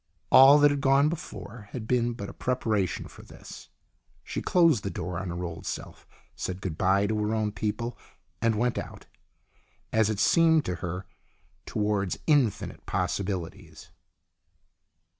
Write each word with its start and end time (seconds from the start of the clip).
All 0.31 0.57
that 0.57 0.71
had 0.71 0.81
gone 0.81 1.09
before 1.09 1.69
had 1.73 1.87
been 1.87 2.13
but 2.13 2.27
a 2.27 2.33
preparation 2.33 3.05
for 3.07 3.21
this. 3.21 3.69
She 4.23 4.41
closed 4.41 4.81
the 4.83 4.89
door 4.89 5.19
on 5.19 5.29
her 5.29 5.43
old 5.43 5.67
self, 5.67 6.07
said 6.35 6.59
good 6.59 6.75
bye 6.75 7.05
to 7.05 7.19
her 7.19 7.35
own 7.35 7.51
people 7.51 7.95
and 8.41 8.55
went 8.55 8.79
out, 8.79 9.05
as 9.93 10.09
it 10.09 10.19
seemed 10.19 10.65
to 10.65 10.77
her, 10.77 11.05
towards 11.67 12.17
infinite 12.25 12.83
possibilities. 12.87 13.91